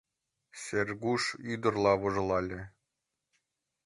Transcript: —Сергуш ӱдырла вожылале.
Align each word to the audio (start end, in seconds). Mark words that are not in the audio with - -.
—Сергуш 0.63 1.23
ӱдырла 1.53 1.93
вожылале. 2.01 2.61